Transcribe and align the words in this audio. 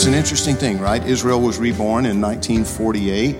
It's 0.00 0.06
an 0.06 0.14
interesting 0.14 0.56
thing, 0.56 0.80
right? 0.80 1.04
Israel 1.04 1.42
was 1.42 1.58
reborn 1.58 2.06
in 2.06 2.22
1948, 2.22 3.36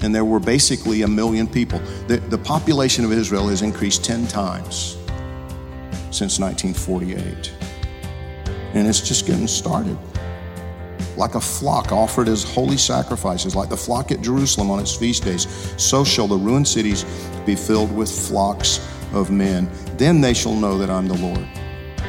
and 0.00 0.14
there 0.14 0.24
were 0.24 0.40
basically 0.40 1.02
a 1.02 1.06
million 1.06 1.46
people. 1.46 1.80
The, 2.08 2.16
the 2.16 2.38
population 2.38 3.04
of 3.04 3.12
Israel 3.12 3.48
has 3.48 3.60
increased 3.60 4.02
10 4.02 4.26
times 4.26 4.96
since 6.10 6.38
1948. 6.40 7.52
And 8.72 8.88
it's 8.88 9.06
just 9.06 9.26
getting 9.26 9.46
started. 9.46 9.98
Like 11.14 11.34
a 11.34 11.40
flock 11.42 11.92
offered 11.92 12.28
as 12.28 12.42
holy 12.42 12.78
sacrifices, 12.78 13.54
like 13.54 13.68
the 13.68 13.76
flock 13.76 14.10
at 14.10 14.22
Jerusalem 14.22 14.70
on 14.70 14.80
its 14.80 14.96
feast 14.96 15.24
days, 15.24 15.46
so 15.76 16.04
shall 16.04 16.26
the 16.26 16.38
ruined 16.38 16.66
cities 16.66 17.04
be 17.44 17.54
filled 17.54 17.94
with 17.94 18.10
flocks 18.10 18.80
of 19.12 19.30
men. 19.30 19.70
Then 19.98 20.22
they 20.22 20.32
shall 20.32 20.54
know 20.54 20.78
that 20.78 20.88
I'm 20.88 21.06
the 21.06 21.18
Lord. 21.18 21.46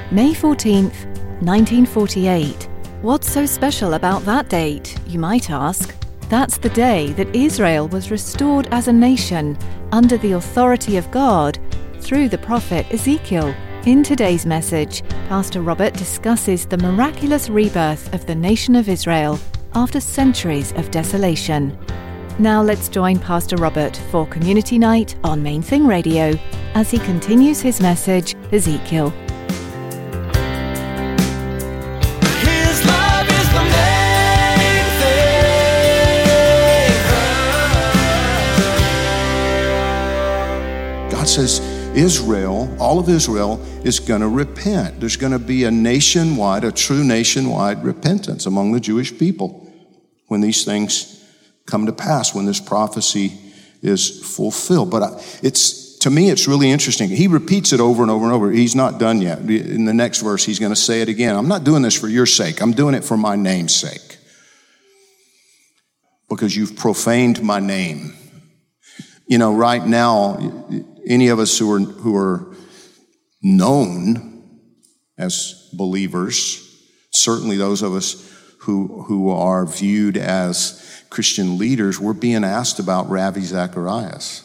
May 0.10 0.32
14th, 0.32 1.04
1948. 1.42 2.70
What's 3.04 3.32
so 3.32 3.46
special 3.46 3.94
about 3.94 4.24
that 4.24 4.50
date, 4.50 4.98
you 5.06 5.20
might 5.20 5.52
ask? 5.52 5.94
That's 6.30 6.58
the 6.58 6.70
day 6.70 7.14
that 7.14 7.36
Israel 7.36 7.88
was 7.88 8.10
restored 8.10 8.68
as 8.72 8.88
a 8.88 8.94
nation 8.94 9.56
under 9.92 10.18
the 10.18 10.32
authority 10.32 10.98
of 10.98 11.10
God 11.12 11.60
through 12.00 12.28
the 12.28 12.40
prophet 12.40 12.88
Ezekiel. 12.92 13.54
In 13.86 14.02
today's 14.02 14.48
message, 14.48 15.08
Pastor 15.30 15.62
Robert 15.62 15.94
discusses 15.94 16.66
the 16.66 16.80
miraculous 16.80 17.50
rebirth 17.50 18.12
of 18.16 18.26
the 18.26 18.34
nation 18.34 18.76
of 18.76 18.90
Israel 18.90 19.40
after 19.76 20.00
centuries 20.00 20.72
of 20.72 20.90
desolation. 20.90 21.78
Now 22.40 22.64
let's 22.64 22.90
join 22.90 23.20
Pastor 23.20 23.58
Robert 23.58 23.96
for 24.10 24.26
Community 24.26 24.80
Night 24.80 25.16
on 25.24 25.44
Main 25.44 25.62
Thing 25.62 25.86
Radio 25.86 26.34
as 26.74 26.90
he 26.90 26.98
continues 26.98 27.62
his 27.62 27.80
message, 27.80 28.34
Ezekiel. 28.52 29.14
Says, 41.38 41.60
Israel, 41.96 42.76
all 42.80 42.98
of 42.98 43.10
Israel, 43.10 43.64
is 43.84 44.00
going 44.00 44.22
to 44.22 44.28
repent. 44.28 45.00
There's 45.00 45.18
going 45.18 45.34
to 45.34 45.40
be 45.40 45.66
a 45.66 45.72
nationwide, 45.72 46.64
a 46.64 46.72
true 46.72 47.04
nationwide 47.04 47.84
repentance 47.84 48.48
among 48.48 48.72
the 48.72 48.80
Jewish 48.80 49.18
people 49.18 49.72
when 50.28 50.42
these 50.42 50.66
things 50.66 51.24
come 51.68 51.86
to 51.86 51.92
pass, 51.92 52.34
when 52.34 52.46
this 52.46 52.60
prophecy 52.60 53.38
is 53.84 54.36
fulfilled. 54.36 54.90
But 54.90 55.24
it's, 55.44 55.98
to 56.00 56.10
me, 56.10 56.32
it's 56.32 56.48
really 56.48 56.72
interesting. 56.72 57.10
He 57.10 57.28
repeats 57.28 57.72
it 57.72 57.80
over 57.80 58.02
and 58.02 58.10
over 58.10 58.26
and 58.26 58.34
over. 58.34 58.50
He's 58.52 58.76
not 58.76 58.98
done 58.98 59.22
yet. 59.22 59.40
In 59.40 59.86
the 59.86 59.94
next 59.94 60.22
verse, 60.22 60.44
he's 60.44 60.58
going 60.58 60.72
to 60.72 60.76
say 60.76 61.02
it 61.02 61.08
again. 61.08 61.36
I'm 61.36 61.48
not 61.48 61.64
doing 61.64 61.84
this 61.84 61.96
for 61.96 62.08
your 62.08 62.26
sake, 62.26 62.62
I'm 62.62 62.74
doing 62.74 62.96
it 62.96 63.04
for 63.04 63.16
my 63.16 63.36
name's 63.36 63.76
sake. 63.76 64.18
Because 66.30 66.56
you've 66.56 66.76
profaned 66.76 67.44
my 67.44 67.60
name 67.60 68.16
you 69.28 69.38
know, 69.38 69.54
right 69.54 69.86
now, 69.86 70.57
any 71.08 71.30
of 71.30 71.40
us 71.40 71.58
who 71.58 71.72
are, 71.72 71.80
who 71.80 72.16
are 72.16 72.56
known 73.42 74.50
as 75.18 75.70
believers, 75.74 76.64
certainly 77.12 77.58
those 77.58 77.82
of 77.82 77.94
us 77.96 78.32
who, 78.60 79.04
who 79.04 79.30
are 79.30 79.66
viewed 79.66 80.18
as 80.18 81.04
Christian 81.10 81.58
leaders, 81.58 82.00
we're 82.00 82.14
being 82.14 82.44
asked 82.44 82.80
about 82.80 83.10
Ravi 83.10 83.42
Zacharias. 83.42 84.44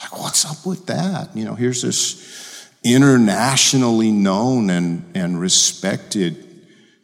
Like, 0.00 0.18
what's 0.18 0.44
up 0.44 0.66
with 0.66 0.86
that? 0.86 1.36
You 1.36 1.44
know, 1.44 1.54
here's 1.54 1.82
this 1.82 2.68
internationally 2.84 4.10
known 4.10 4.70
and, 4.70 5.10
and 5.14 5.40
respected 5.40 6.46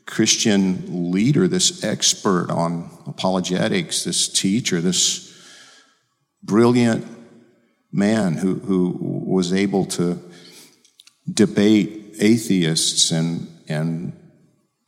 Christian 0.06 1.10
leader, 1.10 1.48
this 1.48 1.84
expert 1.84 2.50
on 2.50 2.90
apologetics, 3.06 4.04
this 4.04 4.28
teacher, 4.28 4.80
this 4.80 5.32
brilliant 6.42 7.06
man 7.92 8.34
who, 8.34 8.54
who 8.54 8.96
was 9.00 9.52
able 9.52 9.84
to 9.84 10.18
debate 11.30 12.16
atheists 12.18 13.10
and, 13.10 13.48
and 13.68 14.12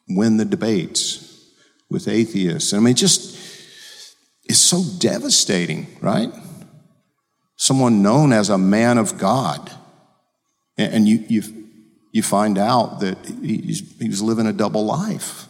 win 0.08 0.36
the 0.38 0.44
debates 0.44 1.50
with 1.90 2.08
atheists. 2.08 2.72
I 2.72 2.78
mean, 2.80 2.94
just, 2.94 3.36
it's 4.44 4.58
so 4.58 4.82
devastating, 4.98 5.86
right? 6.00 6.32
Someone 7.56 8.02
known 8.02 8.32
as 8.32 8.48
a 8.50 8.58
man 8.58 8.98
of 8.98 9.18
God. 9.18 9.70
And, 10.76 10.94
and 10.94 11.08
you, 11.08 11.24
you, 11.28 11.42
you 12.12 12.22
find 12.22 12.58
out 12.58 13.00
that 13.00 13.18
he's, 13.42 13.98
he 13.98 14.08
was 14.08 14.22
living 14.22 14.46
a 14.46 14.52
double 14.52 14.84
life 14.84 15.46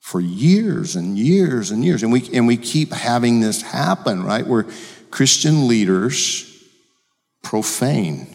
for 0.00 0.20
years 0.20 0.94
and 0.94 1.18
years 1.18 1.70
and 1.70 1.84
years. 1.84 2.02
And 2.02 2.12
we, 2.12 2.28
and 2.32 2.46
we 2.46 2.56
keep 2.56 2.92
having 2.92 3.40
this 3.40 3.62
happen, 3.62 4.22
right? 4.22 4.46
Where 4.46 4.66
Christian 5.10 5.66
leaders 5.66 6.55
profane 7.46 8.26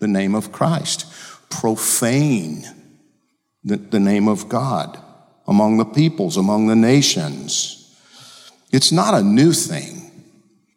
the 0.00 0.08
name 0.08 0.34
of 0.34 0.50
Christ, 0.50 1.06
profane 1.50 2.64
the, 3.62 3.76
the 3.76 4.00
name 4.00 4.26
of 4.26 4.48
God 4.48 4.98
among 5.46 5.76
the 5.76 5.84
peoples, 5.84 6.36
among 6.36 6.66
the 6.66 6.74
nations. 6.74 7.96
It's 8.72 8.90
not 8.90 9.14
a 9.14 9.22
new 9.22 9.52
thing. 9.52 10.10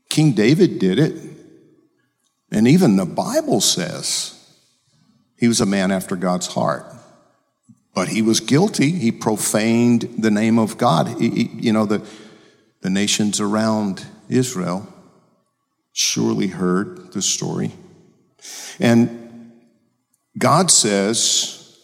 King 0.08 0.34
David 0.34 0.78
did 0.78 1.00
it. 1.00 1.20
And 2.52 2.68
even 2.68 2.96
the 2.96 3.06
Bible 3.06 3.60
says 3.60 4.40
he 5.40 5.48
was 5.48 5.60
a 5.60 5.66
man 5.66 5.92
after 5.92 6.16
God's 6.16 6.46
heart. 6.46 6.86
But 7.96 8.10
he 8.10 8.22
was 8.22 8.40
guilty. 8.40 8.92
He 8.92 9.12
profaned 9.12 10.14
the 10.20 10.30
name 10.30 10.60
of 10.60 10.78
God. 10.78 11.08
He- 11.20 11.50
you 11.56 11.74
know, 11.74 11.88
the, 11.88 12.06
the 12.82 12.92
nations 12.92 13.40
around 13.40 14.06
Israel 14.30 14.93
surely 15.94 16.48
heard 16.48 17.14
the 17.14 17.22
story. 17.22 17.72
And 18.80 19.52
God 20.38 20.70
says, 20.72 21.80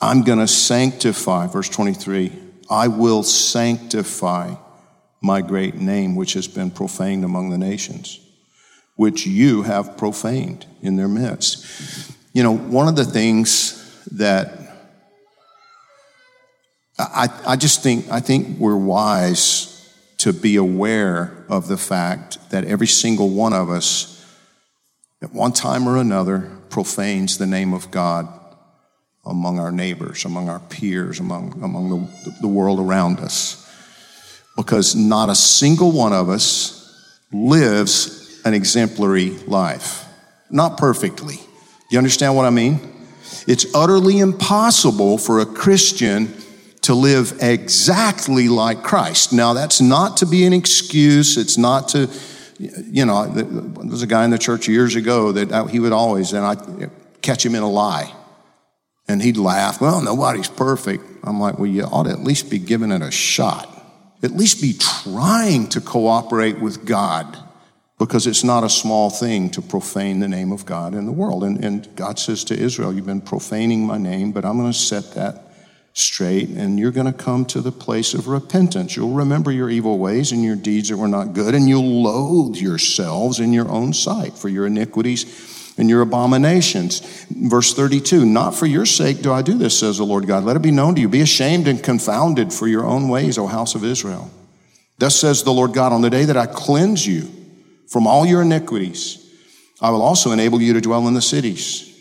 I'm 0.00 0.22
going 0.22 0.38
to 0.38 0.48
sanctify, 0.48 1.48
verse 1.48 1.68
23, 1.68 2.32
I 2.70 2.88
will 2.88 3.22
sanctify 3.22 4.54
my 5.20 5.40
great 5.40 5.74
name, 5.74 6.14
which 6.14 6.34
has 6.34 6.46
been 6.46 6.70
profaned 6.70 7.24
among 7.24 7.50
the 7.50 7.58
nations, 7.58 8.20
which 8.96 9.26
you 9.26 9.62
have 9.62 9.96
profaned 9.96 10.66
in 10.82 10.96
their 10.96 11.08
midst. 11.08 12.12
You 12.32 12.42
know, 12.42 12.56
one 12.56 12.88
of 12.88 12.96
the 12.96 13.04
things 13.04 13.80
that 14.12 14.60
I, 16.98 17.28
I 17.46 17.56
just 17.56 17.82
think, 17.82 18.08
I 18.10 18.20
think 18.20 18.58
we're 18.58 18.76
wise 18.76 19.73
to 20.24 20.32
be 20.32 20.56
aware 20.56 21.44
of 21.50 21.68
the 21.68 21.76
fact 21.76 22.38
that 22.48 22.64
every 22.64 22.86
single 22.86 23.28
one 23.28 23.52
of 23.52 23.68
us, 23.68 24.24
at 25.22 25.34
one 25.34 25.52
time 25.52 25.86
or 25.86 25.98
another, 25.98 26.50
profanes 26.70 27.36
the 27.36 27.46
name 27.46 27.74
of 27.74 27.90
God 27.90 28.26
among 29.26 29.58
our 29.58 29.70
neighbors, 29.70 30.24
among 30.24 30.48
our 30.48 30.60
peers, 30.60 31.20
among, 31.20 31.62
among 31.62 31.90
the, 31.90 32.36
the 32.40 32.48
world 32.48 32.80
around 32.80 33.20
us. 33.20 33.70
Because 34.56 34.94
not 34.94 35.28
a 35.28 35.34
single 35.34 35.92
one 35.92 36.14
of 36.14 36.30
us 36.30 37.20
lives 37.30 38.40
an 38.46 38.54
exemplary 38.54 39.28
life. 39.46 40.06
Not 40.50 40.78
perfectly. 40.78 41.38
You 41.90 41.98
understand 41.98 42.34
what 42.34 42.46
I 42.46 42.50
mean? 42.50 42.80
It's 43.46 43.74
utterly 43.74 44.20
impossible 44.20 45.18
for 45.18 45.40
a 45.40 45.46
Christian 45.46 46.34
to 46.84 46.94
live 46.94 47.38
exactly 47.40 48.48
like 48.48 48.82
Christ. 48.82 49.32
Now, 49.32 49.54
that's 49.54 49.80
not 49.80 50.18
to 50.18 50.26
be 50.26 50.44
an 50.44 50.52
excuse. 50.52 51.38
It's 51.38 51.56
not 51.56 51.88
to, 51.88 52.10
you 52.58 53.06
know, 53.06 53.26
there 53.26 53.44
was 53.44 54.02
a 54.02 54.06
guy 54.06 54.24
in 54.24 54.30
the 54.30 54.38
church 54.38 54.68
years 54.68 54.94
ago 54.94 55.32
that 55.32 55.50
uh, 55.50 55.64
he 55.64 55.80
would 55.80 55.92
always, 55.92 56.34
and 56.34 56.44
I 56.44 56.52
uh, 56.52 56.88
catch 57.22 57.44
him 57.44 57.54
in 57.54 57.62
a 57.62 57.70
lie. 57.70 58.14
And 59.08 59.22
he'd 59.22 59.38
laugh, 59.38 59.80
well, 59.80 60.02
nobody's 60.02 60.48
perfect. 60.48 61.04
I'm 61.22 61.40
like, 61.40 61.58
well, 61.58 61.66
you 61.66 61.84
ought 61.84 62.04
to 62.04 62.10
at 62.10 62.20
least 62.20 62.50
be 62.50 62.58
giving 62.58 62.90
it 62.90 63.02
a 63.02 63.10
shot. 63.10 63.70
At 64.22 64.32
least 64.32 64.60
be 64.60 64.74
trying 64.78 65.68
to 65.68 65.80
cooperate 65.80 66.58
with 66.58 66.86
God 66.86 67.38
because 67.98 68.26
it's 68.26 68.44
not 68.44 68.64
a 68.64 68.68
small 68.68 69.08
thing 69.08 69.50
to 69.50 69.62
profane 69.62 70.20
the 70.20 70.28
name 70.28 70.52
of 70.52 70.66
God 70.66 70.94
in 70.94 71.06
the 71.06 71.12
world. 71.12 71.44
And, 71.44 71.62
and 71.64 71.96
God 71.96 72.18
says 72.18 72.44
to 72.44 72.58
Israel, 72.58 72.92
You've 72.92 73.06
been 73.06 73.20
profaning 73.20 73.86
my 73.86 73.98
name, 73.98 74.32
but 74.32 74.44
I'm 74.44 74.58
going 74.58 74.72
to 74.72 74.78
set 74.78 75.14
that 75.14 75.53
straight, 75.94 76.48
and 76.48 76.78
you're 76.78 76.90
going 76.90 77.06
to 77.06 77.12
come 77.12 77.44
to 77.46 77.60
the 77.60 77.72
place 77.72 78.14
of 78.14 78.26
repentance. 78.26 78.96
You'll 78.96 79.14
remember 79.14 79.52
your 79.52 79.70
evil 79.70 79.98
ways 79.98 80.32
and 80.32 80.42
your 80.42 80.56
deeds 80.56 80.88
that 80.88 80.96
were 80.96 81.08
not 81.08 81.32
good, 81.32 81.54
and 81.54 81.68
you'll 81.68 82.02
loathe 82.02 82.56
yourselves 82.56 83.38
in 83.38 83.52
your 83.52 83.68
own 83.68 83.92
sight 83.92 84.36
for 84.36 84.48
your 84.48 84.66
iniquities 84.66 85.72
and 85.78 85.88
your 85.88 86.02
abominations. 86.02 87.00
Verse 87.30 87.72
32 87.74 88.26
Not 88.26 88.56
for 88.56 88.66
your 88.66 88.86
sake 88.86 89.22
do 89.22 89.32
I 89.32 89.42
do 89.42 89.56
this, 89.56 89.78
says 89.78 89.98
the 89.98 90.04
Lord 90.04 90.26
God. 90.26 90.42
Let 90.42 90.56
it 90.56 90.62
be 90.62 90.72
known 90.72 90.96
to 90.96 91.00
you. 91.00 91.08
Be 91.08 91.20
ashamed 91.20 91.68
and 91.68 91.82
confounded 91.82 92.52
for 92.52 92.66
your 92.66 92.84
own 92.84 93.08
ways, 93.08 93.38
O 93.38 93.46
house 93.46 93.76
of 93.76 93.84
Israel. 93.84 94.30
Thus 94.98 95.14
says 95.14 95.44
the 95.44 95.52
Lord 95.52 95.74
God, 95.74 95.92
on 95.92 96.02
the 96.02 96.10
day 96.10 96.24
that 96.24 96.36
I 96.36 96.46
cleanse 96.46 97.06
you 97.06 97.30
from 97.88 98.08
all 98.08 98.26
your 98.26 98.42
iniquities, 98.42 99.20
I 99.80 99.90
will 99.90 100.02
also 100.02 100.32
enable 100.32 100.60
you 100.60 100.72
to 100.72 100.80
dwell 100.80 101.06
in 101.06 101.14
the 101.14 101.22
cities 101.22 101.93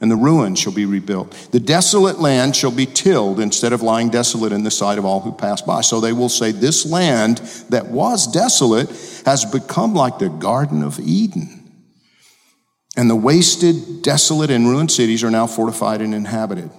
and 0.00 0.10
the 0.10 0.16
ruin 0.16 0.54
shall 0.54 0.72
be 0.72 0.86
rebuilt. 0.86 1.30
The 1.52 1.60
desolate 1.60 2.18
land 2.18 2.56
shall 2.56 2.70
be 2.70 2.86
tilled 2.86 3.40
instead 3.40 3.72
of 3.72 3.82
lying 3.82 4.10
desolate 4.10 4.52
in 4.52 4.64
the 4.64 4.70
sight 4.70 4.98
of 4.98 5.04
all 5.04 5.20
who 5.20 5.32
pass 5.32 5.62
by. 5.62 5.80
So 5.80 6.00
they 6.00 6.12
will 6.12 6.28
say, 6.28 6.50
This 6.50 6.84
land 6.84 7.38
that 7.70 7.86
was 7.86 8.26
desolate 8.26 8.88
has 9.24 9.44
become 9.44 9.94
like 9.94 10.18
the 10.18 10.28
Garden 10.28 10.82
of 10.82 10.98
Eden. 11.00 11.60
And 12.96 13.10
the 13.10 13.16
wasted, 13.16 14.02
desolate, 14.02 14.50
and 14.50 14.68
ruined 14.68 14.92
cities 14.92 15.24
are 15.24 15.30
now 15.30 15.46
fortified 15.46 16.00
and 16.00 16.14
inhabited. 16.14 16.70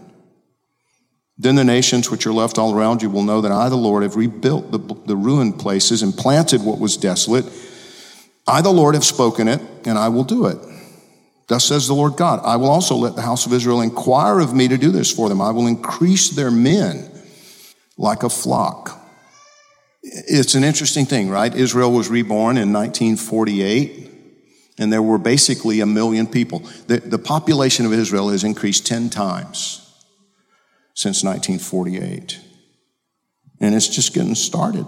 Then 1.38 1.56
the 1.56 1.66
nations 1.66 2.10
which 2.10 2.26
are 2.26 2.32
left 2.32 2.58
all 2.58 2.74
around 2.74 3.02
you 3.02 3.10
will 3.10 3.24
know 3.24 3.42
that 3.42 3.52
I, 3.52 3.68
the 3.68 3.76
Lord, 3.76 4.04
have 4.04 4.16
rebuilt 4.16 4.72
the, 4.72 4.78
the 5.06 5.18
ruined 5.18 5.60
places 5.60 6.02
and 6.02 6.16
planted 6.16 6.62
what 6.62 6.80
was 6.80 6.96
desolate. 6.96 7.46
I, 8.48 8.62
the 8.62 8.72
Lord, 8.72 8.96
have 8.96 9.04
spoken 9.04 9.50
it, 9.50 9.60
and 9.86 9.98
I 9.98 10.08
will 10.08 10.24
do 10.24 10.46
it. 10.46 10.58
Thus 11.48 11.66
says 11.66 11.88
the 11.88 11.94
Lord 11.94 12.18
God, 12.18 12.42
I 12.44 12.56
will 12.56 12.70
also 12.70 12.96
let 12.96 13.16
the 13.16 13.22
house 13.22 13.46
of 13.46 13.54
Israel 13.54 13.82
inquire 13.82 14.40
of 14.40 14.54
me 14.54 14.68
to 14.68 14.78
do 14.78 14.92
this 14.92 15.12
for 15.12 15.30
them. 15.30 15.42
I 15.42 15.52
will 15.52 15.68
increase 15.68 16.32
their 16.32 16.52
men 16.52 17.12
like 17.98 18.24
a 18.24 18.30
flock. 18.30 19.00
It's 20.02 20.56
an 20.56 20.64
interesting 20.64 21.06
thing, 21.06 21.30
right? 21.30 21.54
Israel 21.54 21.92
was 21.92 22.10
reborn 22.10 22.58
in 22.58 22.74
1948, 22.74 24.12
and 24.78 24.92
there 24.92 25.02
were 25.02 25.18
basically 25.18 25.82
a 25.82 25.86
million 25.86 26.28
people. 26.28 26.60
The, 26.88 26.98
the 26.98 27.20
population 27.20 27.86
of 27.86 27.94
Israel 27.94 28.30
has 28.30 28.44
increased 28.44 28.86
10 28.88 29.10
times 29.10 29.82
since 30.94 31.24
1948. 31.24 32.40
And 33.62 33.74
it's 33.74 33.88
just 33.88 34.14
getting 34.14 34.36
started 34.36 34.86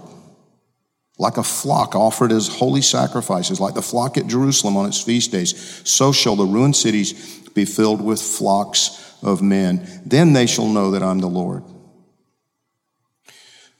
like 1.18 1.36
a 1.36 1.42
flock 1.42 1.96
offered 1.96 2.30
as 2.30 2.48
holy 2.48 2.80
sacrifices, 2.80 3.60
like 3.60 3.74
the 3.74 3.82
flock 3.82 4.16
at 4.16 4.28
Jerusalem 4.28 4.76
on 4.76 4.86
its 4.86 5.02
feast 5.02 5.32
days, 5.32 5.82
so 5.84 6.12
shall 6.12 6.36
the 6.36 6.44
ruined 6.44 6.76
cities 6.76 7.40
be 7.50 7.64
filled 7.64 8.00
with 8.00 8.22
flocks 8.22 9.16
of 9.22 9.42
men. 9.42 10.02
Then 10.06 10.32
they 10.32 10.46
shall 10.46 10.68
know 10.68 10.92
that 10.92 11.02
I'm 11.02 11.18
the 11.18 11.26
Lord. 11.26 11.64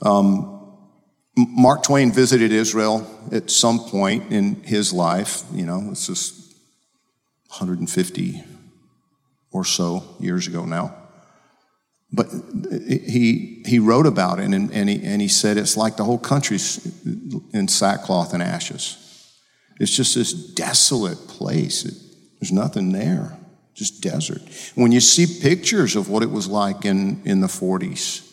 Um, 0.03 0.77
Mark 1.37 1.85
Twain 1.85 2.13
visited 2.13 2.51
Israel 2.51 3.09
at 3.31 3.51
some 3.51 3.79
point 3.79 4.33
in 4.33 4.57
his 4.65 4.93
life. 4.93 5.45
You 5.53 5.67
know, 5.67 5.91
this 5.91 6.09
is 6.09 6.55
150 7.49 8.43
or 9.53 9.65
so 9.65 10.03
years 10.19 10.49
ago 10.49 10.65
now. 10.65 10.98
But 12.13 12.29
he, 12.71 13.63
he 13.67 13.79
wrote 13.79 14.07
about 14.07 14.39
it 14.39 14.45
and, 14.45 14.73
and, 14.73 14.89
he, 14.89 15.05
and 15.05 15.21
he 15.21 15.29
said 15.29 15.59
it's 15.59 15.77
like 15.77 15.97
the 15.97 16.05
whole 16.05 16.19
country's 16.19 16.87
in 17.53 17.69
sackcloth 17.69 18.33
and 18.33 18.43
ashes. 18.43 19.05
It's 19.79 19.95
just 19.95 20.15
this 20.15 20.33
desolate 20.33 21.29
place. 21.29 21.85
It, 21.85 21.95
there's 22.41 22.53
nothing 22.53 22.93
there, 22.93 23.37
just 23.75 24.03
desert. 24.03 24.41
When 24.75 24.91
you 24.91 25.01
see 25.01 25.41
pictures 25.41 25.97
of 25.97 26.09
what 26.09 26.23
it 26.23 26.31
was 26.31 26.49
like 26.49 26.85
in, 26.85 27.23
in 27.25 27.41
the 27.41 27.47
40s, 27.47 28.25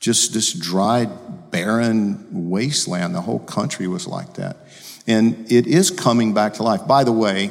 just 0.00 0.34
this 0.34 0.52
dry, 0.52 1.04
barren 1.04 2.26
wasteland, 2.50 3.14
the 3.14 3.20
whole 3.20 3.38
country 3.38 3.86
was 3.86 4.06
like 4.06 4.34
that. 4.34 4.56
And 5.06 5.50
it 5.50 5.66
is 5.66 5.90
coming 5.90 6.34
back 6.34 6.54
to 6.54 6.64
life. 6.64 6.86
By 6.86 7.04
the 7.04 7.12
way, 7.12 7.50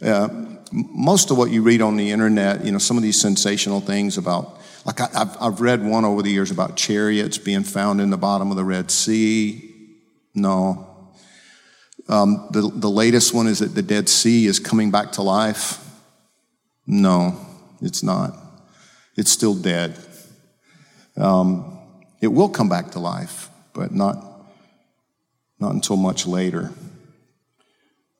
uh, 0.00 0.28
most 0.72 1.30
of 1.30 1.36
what 1.36 1.50
you 1.50 1.62
read 1.62 1.82
on 1.82 1.96
the 1.96 2.10
internet, 2.10 2.64
you 2.64 2.72
know, 2.72 2.78
some 2.78 2.96
of 2.96 3.02
these 3.02 3.20
sensational 3.20 3.80
things 3.80 4.16
about 4.16 4.61
like 4.84 5.00
I, 5.00 5.08
have 5.18 5.36
I've 5.40 5.60
read 5.60 5.84
one 5.84 6.04
over 6.04 6.22
the 6.22 6.30
years 6.30 6.50
about 6.50 6.76
chariots 6.76 7.38
being 7.38 7.62
found 7.62 8.00
in 8.00 8.10
the 8.10 8.16
bottom 8.16 8.50
of 8.50 8.56
the 8.56 8.64
Red 8.64 8.90
Sea. 8.90 9.70
No. 10.34 11.12
Um, 12.08 12.48
the, 12.50 12.62
the 12.74 12.90
latest 12.90 13.32
one 13.32 13.46
is 13.46 13.60
that 13.60 13.74
the 13.74 13.82
Dead 13.82 14.08
Sea 14.08 14.46
is 14.46 14.58
coming 14.58 14.90
back 14.90 15.12
to 15.12 15.22
life. 15.22 15.78
No, 16.86 17.36
it's 17.80 18.02
not. 18.02 18.36
It's 19.16 19.30
still 19.30 19.54
dead. 19.54 19.96
Um, 21.16 21.78
it 22.20 22.28
will 22.28 22.48
come 22.48 22.68
back 22.68 22.92
to 22.92 22.98
life, 22.98 23.50
but 23.74 23.92
not, 23.92 24.16
not 25.60 25.74
until 25.74 25.96
much 25.96 26.26
later 26.26 26.72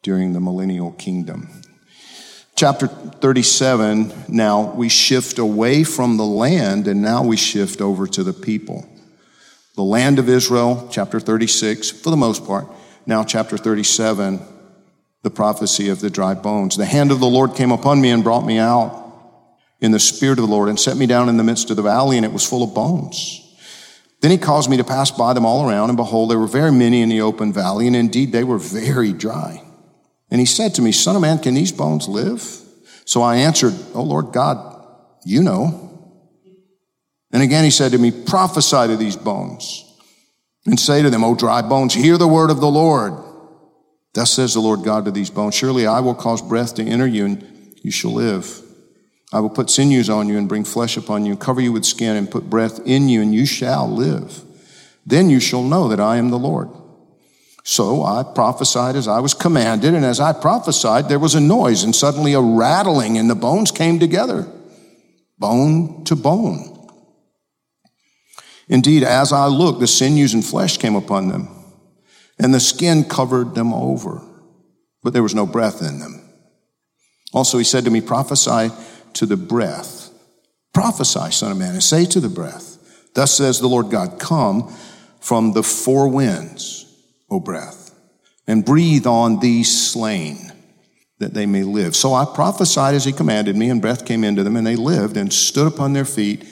during 0.03 0.33
the 0.33 0.41
millennial 0.41 0.93
kingdom 0.93 1.63
chapter 2.55 2.87
37, 2.87 4.13
now 4.29 4.73
we 4.75 4.89
shift 4.89 5.39
away 5.39 5.85
from 5.85 6.17
the 6.17 6.25
land 6.25 6.87
and 6.89 7.03
now 7.03 7.23
we 7.23 7.37
shift 7.37 7.81
over 7.81 8.07
to 8.07 8.23
the 8.23 8.33
people. 8.33 8.87
The 9.75 9.83
land 9.83 10.19
of 10.19 10.29
Israel, 10.29 10.89
chapter 10.91 11.19
36, 11.19 11.91
for 11.91 12.11
the 12.11 12.17
most 12.17 12.47
part. 12.47 12.67
Now, 13.07 13.25
chapter 13.25 13.57
37, 13.57 14.41
the 15.23 15.31
prophecy 15.31 15.89
of 15.89 16.01
the 16.01 16.11
dry 16.11 16.35
bones. 16.35 16.77
The 16.77 16.85
hand 16.85 17.11
of 17.11 17.21
the 17.21 17.27
Lord 17.27 17.55
came 17.55 17.73
upon 17.73 18.01
me 18.01 18.11
and 18.11 18.23
brought 18.23 18.45
me 18.45 18.59
out 18.59 19.03
in 19.81 19.91
the 19.91 19.99
spirit 19.99 20.39
of 20.39 20.47
the 20.47 20.51
Lord 20.51 20.69
and 20.69 20.79
set 20.79 20.97
me 20.97 21.07
down 21.07 21.29
in 21.29 21.37
the 21.37 21.45
midst 21.45 21.71
of 21.71 21.77
the 21.77 21.83
valley, 21.83 22.17
and 22.17 22.27
it 22.27 22.33
was 22.33 22.47
full 22.47 22.63
of 22.63 22.75
bones. 22.75 23.39
Then 24.21 24.31
he 24.31 24.39
caused 24.39 24.71
me 24.71 24.77
to 24.77 24.85
pass 24.85 25.11
by 25.11 25.33
them 25.33 25.45
all 25.45 25.69
around, 25.69 25.91
and 25.91 25.97
behold, 25.97 26.31
there 26.31 26.39
were 26.39 26.47
very 26.47 26.71
many 26.71 27.03
in 27.03 27.09
the 27.09 27.23
open 27.23 27.53
valley, 27.53 27.87
and 27.87 27.97
indeed 27.97 28.31
they 28.31 28.45
were 28.45 28.59
very 28.59 29.13
dry. 29.13 29.65
And 30.33 30.41
he 30.41 30.47
said 30.47 30.75
to 30.77 30.83
me, 30.83 30.93
Son 30.93 31.15
of 31.15 31.21
man, 31.21 31.39
can 31.39 31.53
these 31.53 31.73
bones 31.73 32.09
live? 32.09 32.43
So 33.05 33.21
I 33.21 33.37
answered, 33.37 33.75
Oh 33.95 34.03
Lord 34.03 34.33
God, 34.33 34.83
you 35.27 35.43
know. 35.43 35.91
And 37.31 37.43
again 37.43 37.65
he 37.65 37.71
said 37.71 37.93
to 37.93 37.99
me, 37.99 38.11
Prophesy 38.11 38.87
to 38.87 38.97
these 38.97 39.15
bones 39.15 39.85
and 40.65 40.81
say 40.81 41.03
to 41.03 41.11
them, 41.11 41.23
O 41.23 41.35
dry 41.35 41.61
bones, 41.61 41.93
hear 41.93 42.17
the 42.17 42.27
word 42.27 42.49
of 42.49 42.61
the 42.61 42.71
Lord. 42.71 43.13
Thus 44.15 44.33
says 44.33 44.55
the 44.55 44.61
Lord 44.61 44.85
God 44.85 45.05
to 45.05 45.11
these 45.11 45.29
bones, 45.29 45.55
Surely 45.55 45.87
I 45.87 46.01
will 46.01 46.15
cause 46.15 46.41
breath 46.41 46.77
to 46.77 46.83
enter 46.83 47.07
you 47.07 47.27
and 47.27 47.77
you 47.83 47.91
shall 47.91 48.15
live. 48.15 48.63
I 49.35 49.41
will 49.41 49.51
put 49.51 49.69
sinews 49.69 50.09
on 50.09 50.29
you 50.29 50.39
and 50.39 50.49
bring 50.49 50.65
flesh 50.65 50.97
upon 50.97 51.27
you, 51.27 51.33
and 51.33 51.41
cover 51.41 51.61
you 51.61 51.73
with 51.73 51.85
skin 51.85 52.17
and 52.17 52.31
put 52.31 52.49
breath 52.49 52.81
in 52.87 53.11
you 53.11 53.21
and 53.21 53.35
you 53.35 53.45
shall 53.45 53.87
live. 53.87 54.45
Then 55.05 55.29
you 55.29 55.41
shall 55.41 55.63
know 55.63 55.89
that 55.89 56.01
I 56.01 56.17
am 56.17 56.31
the 56.31 56.39
Lord. 56.39 56.71
So 57.65 58.03
I 58.03 58.25
prophesied 58.25 58.97
as 58.97 59.07
I 59.07 59.21
was 59.21 59.35
commanded, 59.35 59.95
and 59.95 60.05
as 60.05 60.19
I 60.19 60.33
prophesied, 60.33 61.09
there 61.09 61.19
was 61.19 61.35
a 61.35 61.41
noise, 61.41 61.85
and 61.85 61.95
suddenly 61.95 62.33
a 62.33 62.41
rattling, 62.41 63.19
and 63.19 63.31
the 63.31 63.37
bones 63.37 63.71
came 63.71 64.01
together, 64.01 64.49
bone 65.39 66.05
to 66.05 66.17
bone. 66.17 66.69
Indeed, 68.69 69.05
as 69.05 69.33
I 69.33 69.47
looked, 69.47 69.81
the 69.81 69.87
sinews 69.87 70.35
and 70.35 70.45
flesh 70.45 70.77
came 70.77 70.97
upon 70.97 71.29
them, 71.29 71.49
and 72.39 72.53
the 72.53 72.61
skin 72.61 73.05
covered 73.05 73.55
them 73.55 73.73
over, 73.73 74.21
but 75.03 75.13
there 75.13 75.23
was 75.23 75.35
no 75.35 75.47
breath 75.47 75.83
in 75.83 76.01
them. 76.01 76.21
Also, 77.33 77.59
he 77.59 77.65
said 77.65 77.85
to 77.85 77.91
me, 77.91 78.01
Prophesy 78.01 78.71
to 79.15 79.27
the 79.27 79.37
breath. 79.37 80.11
Prophesy, 80.75 81.31
son 81.31 81.53
of 81.53 81.59
man, 81.59 81.75
and 81.75 81.83
say 81.83 82.07
to 82.07 82.19
the 82.19 82.29
breath, 82.29 82.79
Thus 83.15 83.37
says 83.37 83.61
the 83.61 83.69
Lord 83.69 83.91
God, 83.91 84.19
Come 84.19 84.75
from 85.21 85.53
the 85.53 85.63
four 85.63 86.09
winds 86.09 86.92
O 87.33 87.41
breath, 87.41 87.95
and 88.47 88.63
breathe 88.63 89.07
on 89.07 89.41
these 89.41 89.91
slain 89.91 90.53
that 91.19 91.33
they 91.33 91.47
may 91.47 91.63
live. 91.63 91.97
So 91.97 92.13
I 92.13 92.27
prophesied 92.27 92.95
as 92.95 93.07
he 93.07 93.13
commanded 93.13 93.57
me, 93.57 93.71
and 93.71 93.81
breath 93.81 94.05
came 94.05 94.23
into 94.23 94.45
them, 94.45 94.55
and 94.55 94.67
they 94.67 94.77
lived 94.77 95.17
and 95.17 95.33
stood 95.33 95.67
upon 95.67 95.95
their 95.95 96.05
feet, 96.05 96.45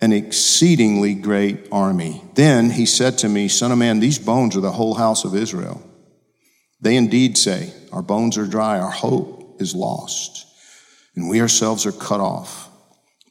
an 0.00 0.12
exceedingly 0.12 1.14
great 1.14 1.68
army. 1.70 2.24
Then 2.34 2.70
he 2.70 2.86
said 2.86 3.18
to 3.18 3.28
me, 3.28 3.46
Son 3.46 3.70
of 3.70 3.78
man, 3.78 4.00
these 4.00 4.18
bones 4.18 4.56
are 4.56 4.60
the 4.60 4.72
whole 4.72 4.94
house 4.94 5.24
of 5.24 5.36
Israel. 5.36 5.80
They 6.80 6.96
indeed 6.96 7.38
say, 7.38 7.72
Our 7.92 8.02
bones 8.02 8.36
are 8.36 8.46
dry, 8.46 8.80
our 8.80 8.90
hope 8.90 9.60
is 9.60 9.76
lost, 9.76 10.44
and 11.14 11.28
we 11.28 11.40
ourselves 11.40 11.86
are 11.86 11.92
cut 11.92 12.20
off. 12.20 12.68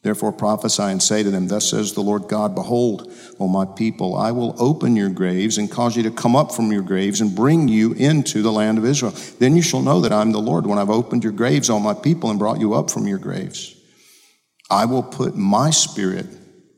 Therefore 0.04 0.34
prophesy 0.34 0.84
and 0.84 1.02
say 1.02 1.24
to 1.24 1.32
them, 1.32 1.48
Thus 1.48 1.70
says 1.70 1.94
the 1.94 2.02
Lord 2.02 2.28
God, 2.28 2.54
Behold, 2.54 3.10
O 3.40 3.48
my 3.48 3.66
people, 3.66 4.18
I 4.18 4.32
will 4.32 4.54
open 4.60 4.98
your 4.98 5.10
graves 5.10 5.58
and 5.58 5.72
cause 5.72 5.96
you 5.96 6.04
to 6.04 6.12
come 6.12 6.36
up 6.36 6.54
from 6.54 6.74
your 6.74 6.82
graves 6.82 7.22
and 7.22 7.34
bring 7.34 7.70
you 7.70 7.94
into 7.94 8.42
the 8.42 8.52
land 8.52 8.78
of 8.78 8.84
Israel. 8.84 9.14
Then 9.40 9.56
you 9.56 9.62
shall 9.62 9.82
know 9.82 10.02
that 10.02 10.12
I'm 10.12 10.34
the 10.34 10.42
Lord 10.42 10.68
when 10.68 10.78
I've 10.78 10.90
opened 10.90 11.24
your 11.24 11.32
graves, 11.32 11.70
O 11.70 11.80
my 11.80 11.94
people, 11.94 12.30
and 12.30 12.38
brought 12.38 12.60
you 12.60 12.74
up 12.74 12.92
from 12.92 13.08
your 13.08 13.18
graves. 13.18 13.76
I 14.70 14.86
will 14.86 15.04
put 15.04 15.38
my 15.38 15.70
spirit 15.70 16.28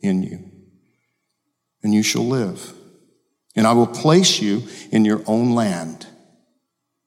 in 0.04 0.22
you, 0.22 0.52
and 1.82 1.96
you 1.96 2.04
shall 2.04 2.28
live. 2.28 2.74
And 3.56 3.66
I 3.66 3.74
will 3.74 3.88
place 3.88 4.40
you 4.40 4.64
in 4.92 5.04
your 5.04 5.24
own 5.26 5.56
land. 5.56 6.06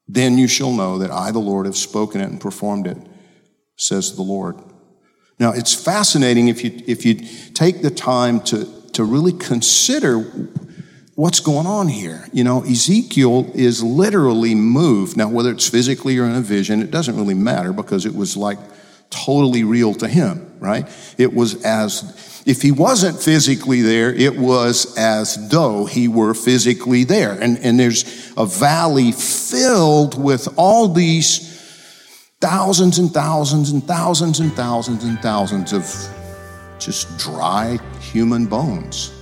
Then 0.09 0.37
you 0.37 0.49
shall 0.49 0.73
know 0.73 0.99
that 0.99 1.13
I, 1.13 1.31
the 1.31 1.39
Lord, 1.39 1.67
have 1.67 1.77
spoken 1.77 2.21
it 2.21 2.31
and 2.31 2.41
performed 2.41 2.89
it, 2.89 2.97
says 3.77 4.17
the 4.17 4.23
Lord. 4.23 4.57
Now, 5.39 5.53
it's 5.53 5.75
fascinating 5.75 6.49
if 6.49 6.65
you, 6.65 6.83
if 6.87 7.05
you 7.05 7.15
take 7.55 7.83
the 7.83 7.91
time 7.91 8.41
to, 8.43 8.65
to 8.93 9.05
really 9.05 9.33
consider 9.33 10.21
what's 11.15 11.41
going 11.41 11.67
on 11.67 11.89
here. 11.89 12.27
You 12.33 12.45
know, 12.45 12.63
Ezekiel 12.63 13.51
is 13.55 13.83
literally 13.83 14.55
moved. 14.55 15.17
Now, 15.17 15.29
whether 15.29 15.51
it's 15.51 15.69
physically 15.69 16.19
or 16.19 16.25
in 16.25 16.35
a 16.35 16.41
vision, 16.41 16.83
it 16.83 16.91
doesn't 16.91 17.17
really 17.17 17.35
matter 17.35 17.73
because 17.73 18.07
it 18.07 18.15
was 18.15 18.37
like 18.37 18.59
totally 19.11 19.65
real 19.65 19.95
to 19.95 20.09
him, 20.09 20.53
right? 20.61 20.87
It 21.19 21.33
was 21.33 21.65
as, 21.65 22.43
if 22.47 22.63
he 22.63 22.73
wasn't 22.73 23.21
physically 23.21 23.83
there, 23.83 24.13
it 24.13 24.37
was 24.37 24.97
as 24.97 25.49
though 25.51 25.87
he 25.87 26.09
were 26.09 26.35
physically 26.35 27.05
there. 27.05 27.33
And, 27.33 27.59
and 27.59 27.81
there's 27.81 28.33
a 28.37 28.47
valley 28.47 29.13
filled 29.13 30.23
with 30.23 30.49
all 30.57 30.89
these 30.89 31.48
thousands 32.41 32.99
and 32.99 33.13
thousands 33.13 33.71
and 33.71 33.83
thousands 33.85 34.41
and 34.41 34.53
thousands 34.53 35.05
and 35.05 35.19
thousands 35.21 35.73
of 35.73 35.85
just 36.79 37.19
dry 37.19 37.79
human 38.01 38.47
bones. 38.47 39.13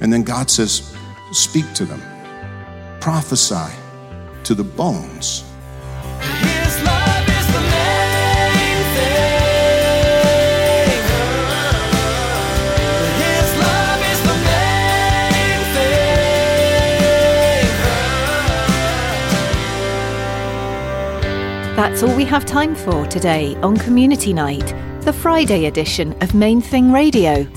And 0.00 0.12
then 0.12 0.22
God 0.22 0.50
says, 0.50 0.94
Speak 1.32 1.72
to 1.74 1.84
them, 1.84 2.00
prophesy 3.00 3.72
to 4.44 4.54
the 4.54 4.62
bones. 4.62 5.44
That's 21.76 22.04
all 22.04 22.14
we 22.14 22.24
have 22.26 22.46
time 22.46 22.76
for 22.76 23.04
today 23.06 23.56
on 23.56 23.76
Community 23.76 24.32
Night, 24.32 24.72
the 25.00 25.12
Friday 25.12 25.66
edition 25.66 26.12
of 26.22 26.32
Main 26.32 26.60
Thing 26.60 26.92
Radio. 26.92 27.48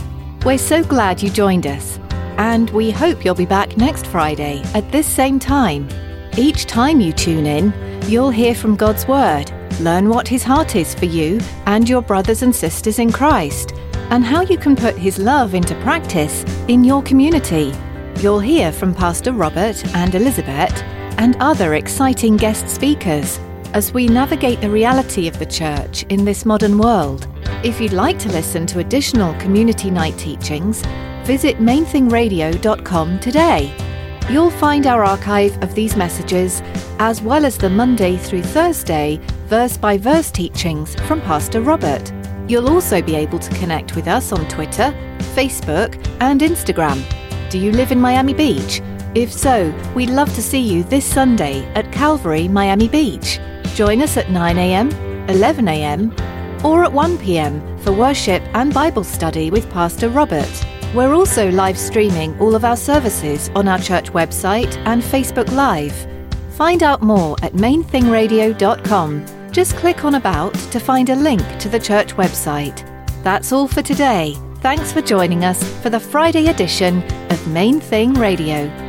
We're 0.43 0.57
so 0.57 0.83
glad 0.83 1.21
you 1.21 1.29
joined 1.29 1.67
us, 1.67 1.99
and 2.39 2.67
we 2.71 2.89
hope 2.89 3.23
you'll 3.23 3.35
be 3.35 3.45
back 3.45 3.77
next 3.77 4.07
Friday 4.07 4.63
at 4.73 4.91
this 4.91 5.05
same 5.05 5.37
time. 5.37 5.87
Each 6.35 6.65
time 6.65 6.99
you 6.99 7.13
tune 7.13 7.45
in, 7.45 7.71
you'll 8.09 8.31
hear 8.31 8.55
from 8.55 8.75
God's 8.75 9.07
Word, 9.07 9.51
learn 9.81 10.09
what 10.09 10.27
His 10.27 10.41
heart 10.41 10.75
is 10.75 10.95
for 10.95 11.05
you 11.05 11.39
and 11.67 11.87
your 11.87 12.01
brothers 12.01 12.41
and 12.41 12.55
sisters 12.55 12.97
in 12.97 13.11
Christ, 13.11 13.75
and 14.09 14.25
how 14.25 14.41
you 14.41 14.57
can 14.57 14.75
put 14.75 14.97
His 14.97 15.19
love 15.19 15.53
into 15.53 15.75
practice 15.81 16.43
in 16.67 16.83
your 16.83 17.03
community. 17.03 17.71
You'll 18.15 18.39
hear 18.39 18.71
from 18.71 18.95
Pastor 18.95 19.31
Robert 19.31 19.85
and 19.93 20.15
Elizabeth 20.15 20.75
and 21.19 21.37
other 21.39 21.75
exciting 21.75 22.35
guest 22.35 22.67
speakers 22.67 23.39
as 23.73 23.93
we 23.93 24.07
navigate 24.07 24.61
the 24.61 24.69
reality 24.69 25.27
of 25.27 25.37
the 25.39 25.45
church 25.45 26.03
in 26.09 26.25
this 26.25 26.45
modern 26.45 26.77
world. 26.77 27.27
If 27.63 27.81
you'd 27.81 27.93
like 27.93 28.19
to 28.19 28.29
listen 28.29 28.65
to 28.67 28.79
additional 28.79 29.33
community 29.39 29.89
night 29.89 30.17
teachings, 30.17 30.81
visit 31.23 31.57
mainthingradio.com 31.57 33.19
today. 33.19 33.75
You'll 34.29 34.51
find 34.51 34.85
our 34.87 35.03
archive 35.03 35.61
of 35.63 35.73
these 35.73 35.95
messages, 35.95 36.61
as 36.99 37.21
well 37.21 37.45
as 37.45 37.57
the 37.57 37.69
Monday 37.69 38.17
through 38.17 38.43
Thursday 38.43 39.19
verse 39.47 39.77
by 39.77 39.97
verse 39.97 40.29
teachings 40.29 40.95
from 41.07 41.21
Pastor 41.21 41.61
Robert. 41.61 42.11
You'll 42.47 42.69
also 42.69 43.01
be 43.01 43.15
able 43.15 43.39
to 43.39 43.55
connect 43.55 43.95
with 43.95 44.07
us 44.07 44.31
on 44.31 44.47
Twitter, 44.47 44.93
Facebook, 45.35 45.95
and 46.19 46.41
Instagram. 46.41 47.01
Do 47.49 47.57
you 47.57 47.71
live 47.71 47.91
in 47.91 47.99
Miami 47.99 48.33
Beach? 48.33 48.81
If 49.15 49.31
so, 49.31 49.73
we'd 49.95 50.09
love 50.09 50.33
to 50.35 50.43
see 50.43 50.59
you 50.59 50.83
this 50.83 51.05
Sunday 51.05 51.65
at 51.73 51.91
Calvary, 51.91 52.47
Miami 52.47 52.87
Beach. 52.87 53.39
Join 53.77 54.01
us 54.01 54.17
at 54.17 54.25
9am, 54.25 54.91
11am, 55.27 56.63
or 56.63 56.83
at 56.83 56.91
1pm 56.91 57.79
for 57.81 57.91
worship 57.91 58.41
and 58.55 58.73
Bible 58.73 59.03
study 59.03 59.51
with 59.51 59.69
Pastor 59.69 60.09
Robert. 60.09 60.65
We're 60.95 61.13
also 61.13 61.51
live 61.51 61.77
streaming 61.77 62.35
all 62.39 62.55
of 62.55 62.65
our 62.65 62.75
services 62.75 63.49
on 63.49 63.67
our 63.67 63.77
church 63.77 64.11
website 64.13 64.75
and 64.87 65.03
Facebook 65.03 65.51
Live. 65.51 65.93
Find 66.55 66.81
out 66.81 67.03
more 67.03 67.35
at 67.43 67.53
mainthingradio.com. 67.53 69.51
Just 69.51 69.75
click 69.75 70.03
on 70.03 70.15
About 70.15 70.55
to 70.55 70.79
find 70.79 71.11
a 71.11 71.15
link 71.15 71.43
to 71.59 71.69
the 71.69 71.79
church 71.79 72.15
website. 72.15 72.83
That's 73.21 73.51
all 73.51 73.67
for 73.67 73.83
today. 73.83 74.35
Thanks 74.61 74.91
for 74.91 75.03
joining 75.03 75.45
us 75.45 75.63
for 75.83 75.91
the 75.91 75.99
Friday 75.99 76.47
edition 76.47 77.03
of 77.29 77.47
Main 77.47 77.79
Thing 77.79 78.15
Radio. 78.15 78.86